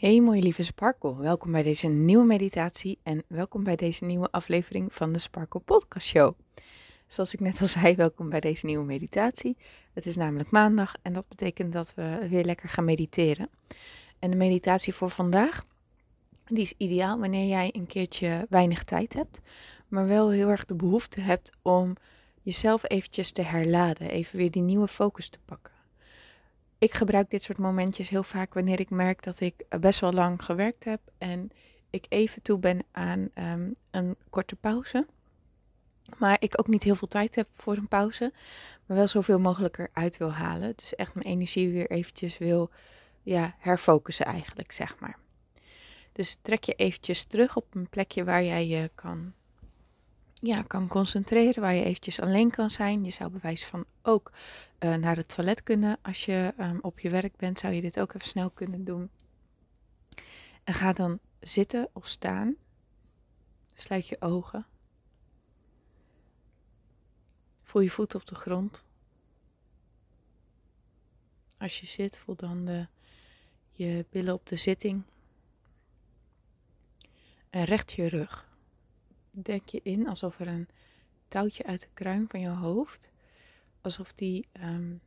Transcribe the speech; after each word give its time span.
Hey 0.00 0.20
mooie 0.20 0.42
lieve 0.42 0.62
Sparkle, 0.62 1.16
welkom 1.16 1.52
bij 1.52 1.62
deze 1.62 1.86
nieuwe 1.86 2.24
meditatie 2.24 2.98
en 3.02 3.24
welkom 3.28 3.64
bij 3.64 3.76
deze 3.76 4.04
nieuwe 4.04 4.30
aflevering 4.30 4.92
van 4.92 5.12
de 5.12 5.18
Sparkle 5.18 5.60
Podcast 5.60 6.06
Show. 6.06 6.34
Zoals 7.06 7.34
ik 7.34 7.40
net 7.40 7.60
al 7.60 7.66
zei, 7.66 7.94
welkom 7.94 8.28
bij 8.28 8.40
deze 8.40 8.66
nieuwe 8.66 8.84
meditatie. 8.84 9.56
Het 9.92 10.06
is 10.06 10.16
namelijk 10.16 10.50
maandag 10.50 10.94
en 11.02 11.12
dat 11.12 11.28
betekent 11.28 11.72
dat 11.72 11.94
we 11.94 12.26
weer 12.30 12.44
lekker 12.44 12.68
gaan 12.68 12.84
mediteren. 12.84 13.48
En 14.18 14.30
de 14.30 14.36
meditatie 14.36 14.94
voor 14.94 15.10
vandaag, 15.10 15.64
die 16.46 16.62
is 16.62 16.74
ideaal 16.76 17.18
wanneer 17.18 17.46
jij 17.48 17.70
een 17.72 17.86
keertje 17.86 18.46
weinig 18.48 18.84
tijd 18.84 19.12
hebt, 19.12 19.40
maar 19.88 20.06
wel 20.06 20.30
heel 20.30 20.48
erg 20.48 20.64
de 20.64 20.74
behoefte 20.74 21.20
hebt 21.20 21.52
om 21.62 21.92
jezelf 22.42 22.90
eventjes 22.90 23.32
te 23.32 23.42
herladen, 23.42 24.10
even 24.10 24.38
weer 24.38 24.50
die 24.50 24.62
nieuwe 24.62 24.88
focus 24.88 25.28
te 25.28 25.38
pakken 25.44 25.79
ik 26.80 26.92
gebruik 26.92 27.30
dit 27.30 27.42
soort 27.42 27.58
momentjes 27.58 28.08
heel 28.08 28.22
vaak 28.22 28.54
wanneer 28.54 28.80
ik 28.80 28.90
merk 28.90 29.22
dat 29.22 29.40
ik 29.40 29.64
best 29.80 30.00
wel 30.00 30.12
lang 30.12 30.44
gewerkt 30.44 30.84
heb 30.84 31.00
en 31.18 31.50
ik 31.90 32.06
even 32.08 32.42
toe 32.42 32.58
ben 32.58 32.84
aan 32.92 33.28
ehm, 33.34 33.70
een 33.90 34.16
korte 34.30 34.56
pauze. 34.56 35.06
Maar 36.18 36.36
ik 36.40 36.60
ook 36.60 36.66
niet 36.66 36.82
heel 36.82 36.94
veel 36.94 37.08
tijd 37.08 37.34
heb 37.34 37.48
voor 37.52 37.76
een 37.76 37.88
pauze, 37.88 38.32
maar 38.86 38.96
wel 38.96 39.08
zoveel 39.08 39.38
mogelijk 39.38 39.78
eruit 39.78 40.16
wil 40.16 40.32
halen. 40.32 40.72
Dus 40.76 40.94
echt 40.94 41.14
mijn 41.14 41.26
energie 41.26 41.72
weer 41.72 41.90
eventjes 41.90 42.38
wil 42.38 42.70
ja, 43.22 43.54
herfocussen 43.58 44.26
eigenlijk, 44.26 44.72
zeg 44.72 44.98
maar. 44.98 45.18
Dus 46.12 46.36
trek 46.42 46.64
je 46.64 46.74
eventjes 46.74 47.24
terug 47.24 47.56
op 47.56 47.74
een 47.74 47.88
plekje 47.88 48.24
waar 48.24 48.44
jij 48.44 48.66
je 48.66 48.90
kan 48.94 49.32
ja, 50.40 50.62
kan 50.62 50.88
concentreren, 50.88 51.62
waar 51.62 51.74
je 51.74 51.84
eventjes 51.84 52.20
alleen 52.20 52.50
kan 52.50 52.70
zijn. 52.70 53.04
Je 53.04 53.10
zou 53.10 53.30
bewijs 53.30 53.66
van 53.66 53.84
ook 54.02 54.32
uh, 54.78 54.94
naar 54.94 55.16
het 55.16 55.34
toilet 55.34 55.62
kunnen. 55.62 55.98
Als 56.02 56.24
je 56.24 56.54
um, 56.58 56.78
op 56.80 57.00
je 57.00 57.10
werk 57.10 57.36
bent, 57.36 57.58
zou 57.58 57.72
je 57.72 57.80
dit 57.80 58.00
ook 58.00 58.14
even 58.14 58.28
snel 58.28 58.50
kunnen 58.50 58.84
doen. 58.84 59.10
En 60.64 60.74
ga 60.74 60.92
dan 60.92 61.18
zitten 61.40 61.88
of 61.92 62.06
staan. 62.06 62.56
Sluit 63.74 64.08
je 64.08 64.20
ogen. 64.20 64.66
Voel 67.64 67.82
je 67.82 67.90
voet 67.90 68.14
op 68.14 68.26
de 68.26 68.34
grond. 68.34 68.84
Als 71.58 71.80
je 71.80 71.86
zit, 71.86 72.18
voel 72.18 72.36
dan 72.36 72.64
de, 72.64 72.86
je 73.70 74.06
billen 74.10 74.34
op 74.34 74.46
de 74.46 74.56
zitting. 74.56 75.02
En 77.50 77.64
recht 77.64 77.92
je 77.92 78.08
rug 78.08 78.49
denk 79.42 79.68
je 79.68 79.80
in 79.82 80.08
alsof 80.08 80.40
er 80.40 80.48
een 80.48 80.68
touwtje 81.28 81.64
uit 81.64 81.80
de 81.80 81.88
kruin 81.92 82.28
van 82.28 82.40
je 82.40 82.48
hoofd, 82.48 83.10
alsof 83.80 84.12
die, 84.12 84.48
um, 84.62 85.00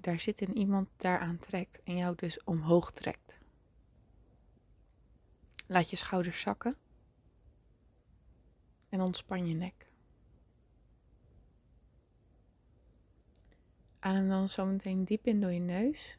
daar 0.00 0.20
zit 0.20 0.40
in 0.40 0.56
iemand 0.56 0.88
daaraan 0.96 1.38
trekt 1.38 1.82
en 1.82 1.96
jou 1.96 2.14
dus 2.16 2.44
omhoog 2.44 2.92
trekt. 2.92 3.38
Laat 5.66 5.90
je 5.90 5.96
schouders 5.96 6.40
zakken 6.40 6.76
en 8.88 9.00
ontspan 9.00 9.46
je 9.46 9.54
nek. 9.54 9.88
Adem 13.98 14.28
dan 14.28 14.48
zo 14.48 14.66
meteen 14.66 15.04
diep 15.04 15.26
in 15.26 15.40
door 15.40 15.52
je 15.52 15.60
neus. 15.60 16.18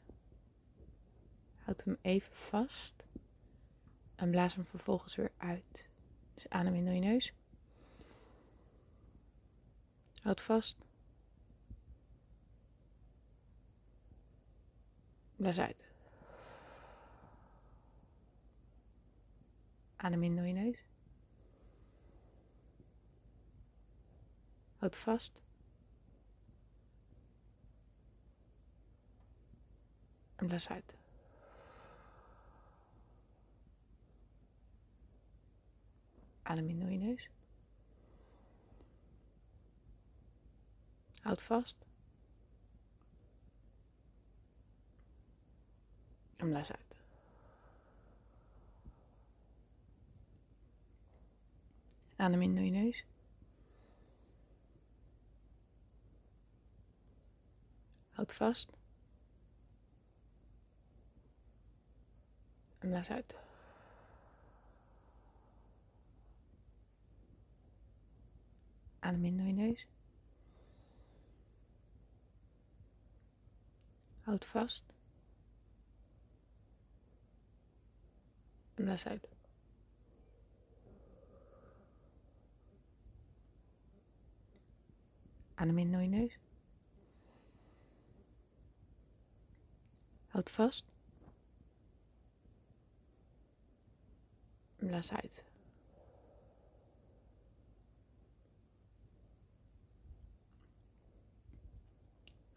Houd 1.57 1.83
hem 1.83 1.97
even 2.01 2.35
vast 2.35 3.05
en 4.15 4.31
blaas 4.31 4.55
hem 4.55 4.65
vervolgens 4.65 5.15
weer 5.15 5.31
uit. 5.37 5.90
Dus 6.41 6.51
adem 6.51 6.75
in 6.75 6.85
door 6.85 6.93
je 6.93 6.99
neus. 6.99 7.33
Houd 10.21 10.41
vast. 10.41 10.77
Blaas 15.35 15.59
uit. 15.59 15.85
Adem 19.95 20.23
in 20.23 20.35
door 20.35 20.45
je 20.45 20.53
neus. 20.53 20.85
Houd 24.77 24.97
vast. 24.97 25.41
En 30.35 30.47
blaas 30.47 30.69
uit. 30.69 31.00
Adem 36.51 36.69
in 36.69 36.79
door 36.79 36.89
je 36.89 36.97
neus. 36.97 37.29
Houd 41.21 41.41
vast. 41.41 41.77
En 46.35 46.49
blaas 46.49 46.71
uit. 46.71 46.97
Adem 52.15 52.41
in 52.41 52.55
door 52.55 52.65
je 52.65 52.71
neus. 52.71 53.05
Houd 58.09 58.33
vast. 58.33 58.71
En 62.79 62.89
blaas 62.89 63.09
uit. 63.09 63.50
Adem 69.01 69.25
in 69.25 69.37
door 69.37 69.47
je 69.47 69.53
neus. 69.53 69.87
Houd 74.21 74.45
vast. 74.45 74.83
En 78.73 78.83
blaas 78.83 79.07
uit. 79.07 79.27
Adem 85.55 85.77
in 85.77 85.91
door 85.91 86.01
je 86.01 86.07
neus. 86.07 86.39
Houd 90.27 90.51
vast. 90.51 90.85
En 94.75 94.87
blaas 94.87 95.11
uit. 95.11 95.45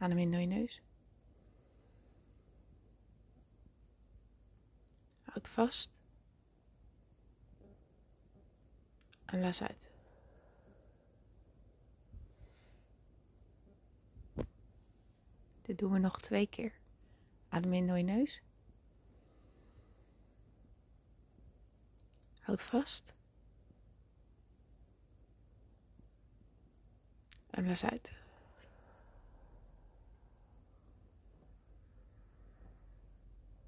Adem 0.04 0.18
in 0.18 0.30
door 0.30 0.40
je 0.40 0.46
neus. 0.46 0.82
Houd 5.24 5.48
vast. 5.48 5.90
En 9.24 9.38
blaas 9.38 9.62
uit. 9.62 9.88
Dit 15.62 15.78
doen 15.78 15.92
we 15.92 15.98
nog 15.98 16.20
twee 16.20 16.46
keer. 16.46 16.72
Adem 17.48 17.72
in 17.72 17.86
door 17.86 17.96
je 17.96 18.02
neus. 18.02 18.42
Houd 22.40 22.62
vast. 22.62 23.14
En 27.50 27.62
blaas 27.62 27.84
uit. 27.84 28.23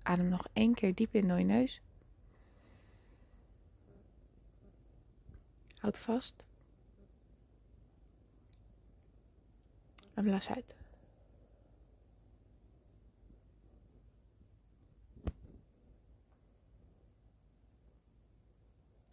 Adem 0.06 0.28
nog 0.28 0.46
één 0.52 0.74
keer 0.74 0.94
diep 0.94 1.14
in 1.14 1.28
door 1.28 1.38
je 1.38 1.44
neus. 1.44 1.80
Houd 5.76 5.98
vast. 5.98 6.44
En 10.14 10.24
blaas 10.24 10.48
uit. 10.48 10.76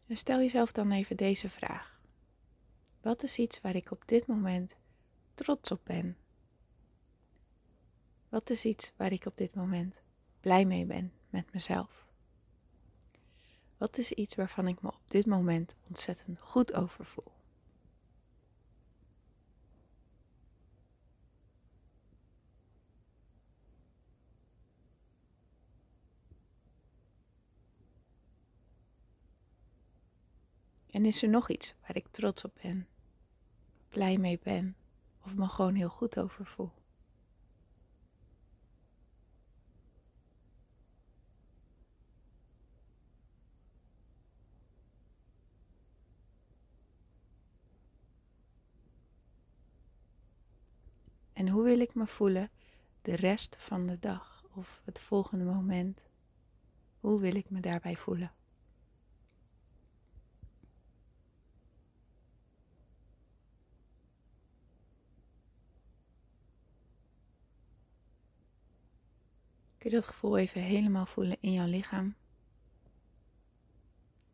En 0.08 0.18
stel 0.18 0.40
jezelf 0.40 0.72
dan 0.72 0.92
even 0.92 1.18
deze 1.18 1.50
vraag. 1.50 1.96
Wat 3.02 3.24
is 3.24 3.38
iets 3.38 3.62
waar 3.62 3.76
ik 3.76 3.92
op 3.92 4.08
dit 4.08 4.28
moment 4.28 4.76
trots 5.34 5.72
op 5.72 5.82
ben? 5.84 6.18
Wat 8.30 8.50
is 8.50 8.66
iets 8.66 8.92
waar 8.96 9.12
ik 9.12 9.26
op 9.26 9.38
dit 9.38 9.56
moment 9.56 10.02
blij 10.44 10.66
mee 10.66 10.86
ben 10.86 11.14
met 11.30 11.54
mezelf? 11.54 12.04
Wat 13.78 13.98
is 13.98 14.12
iets 14.12 14.36
waarvan 14.36 14.68
ik 14.68 14.82
me 14.82 14.88
op 14.88 15.02
dit 15.10 15.26
moment 15.26 15.76
ontzettend 15.88 16.40
goed 16.40 16.74
over 16.74 17.06
voel? 17.06 17.32
En 30.90 31.06
is 31.06 31.24
er 31.24 31.30
nog 31.30 31.50
iets 31.50 31.74
waar 31.82 31.96
ik 31.96 32.08
trots 32.08 32.44
op 32.44 32.60
ben, 32.62 32.88
blij 33.90 34.18
mee 34.18 34.40
ben 34.44 34.76
of 35.22 35.36
me 35.36 35.48
gewoon 35.48 35.76
heel 35.76 35.90
goed 35.90 36.20
over 36.20 36.46
voel? 36.46 36.83
En 51.44 51.50
hoe 51.50 51.64
wil 51.64 51.80
ik 51.80 51.96
me 51.96 52.08
voelen 52.08 52.50
de 53.02 53.16
rest 53.16 53.56
van 53.60 53.86
de 53.86 54.00
dag 54.00 54.46
of 54.54 54.82
het 54.86 55.00
volgende 55.00 55.44
moment? 55.44 56.06
Hoe 57.00 57.20
wil 57.20 57.36
ik 57.36 57.50
me 57.50 57.60
daarbij 57.60 57.96
voelen? 57.96 58.32
Kun 69.78 69.90
je 69.90 69.96
dat 69.96 70.08
gevoel 70.08 70.38
even 70.38 70.62
helemaal 70.62 71.06
voelen 71.06 71.38
in 71.40 71.52
jouw 71.52 71.68
lichaam? 71.68 72.16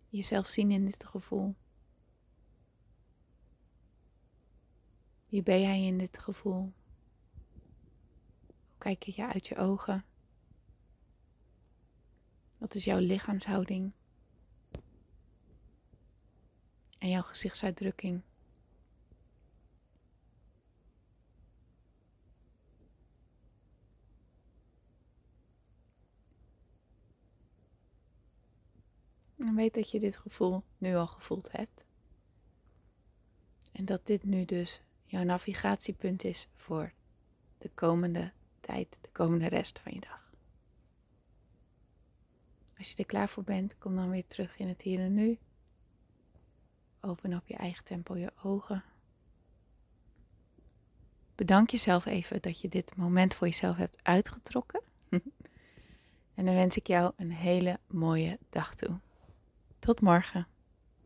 Jezelf 0.09 0.47
zien 0.47 0.71
in 0.71 0.85
dit 0.85 1.05
gevoel. 1.05 1.55
Wie 5.29 5.43
ben 5.43 5.61
jij 5.61 5.81
in 5.81 5.97
dit 5.97 6.17
gevoel? 6.17 6.73
Kijk 8.79 9.03
je 9.03 9.27
uit 9.27 9.47
je 9.47 9.55
ogen? 9.55 10.05
Wat 12.57 12.73
is 12.73 12.83
jouw 12.83 12.99
lichaamshouding? 12.99 13.91
En 16.97 17.09
jouw 17.09 17.21
gezichtsuitdrukking? 17.21 18.21
En 29.37 29.55
weet 29.55 29.73
dat 29.73 29.91
je 29.91 29.99
dit 29.99 30.17
gevoel 30.17 30.63
nu 30.77 30.95
al 30.95 31.07
gevoeld 31.07 31.51
hebt. 31.51 31.85
En 33.71 33.85
dat 33.85 34.05
dit 34.05 34.23
nu 34.23 34.45
dus 34.45 34.81
jouw 35.05 35.23
navigatiepunt 35.23 36.23
is 36.23 36.47
voor 36.53 36.93
de 37.57 37.69
komende 37.69 38.33
tijd, 38.69 38.97
de 39.01 39.09
komende 39.11 39.47
rest 39.47 39.79
van 39.79 39.93
je 39.93 39.99
dag. 39.99 40.33
Als 42.77 42.91
je 42.91 42.97
er 42.97 43.05
klaar 43.05 43.29
voor 43.29 43.43
bent, 43.43 43.77
kom 43.77 43.95
dan 43.95 44.09
weer 44.09 44.25
terug 44.25 44.57
in 44.57 44.67
het 44.67 44.81
hier 44.81 44.99
en 44.99 45.13
nu. 45.13 45.39
Open 47.01 47.33
op 47.33 47.47
je 47.47 47.55
eigen 47.55 47.83
tempo 47.83 48.17
je 48.17 48.31
ogen. 48.43 48.83
Bedank 51.35 51.69
jezelf 51.69 52.05
even 52.05 52.41
dat 52.41 52.61
je 52.61 52.69
dit 52.69 52.95
moment 52.95 53.33
voor 53.33 53.47
jezelf 53.47 53.75
hebt 53.75 54.03
uitgetrokken. 54.03 54.81
en 56.35 56.45
dan 56.45 56.53
wens 56.53 56.77
ik 56.77 56.87
jou 56.87 57.13
een 57.15 57.31
hele 57.31 57.79
mooie 57.87 58.39
dag 58.49 58.75
toe. 58.75 58.99
Tot 59.79 60.01
morgen. 60.01 60.47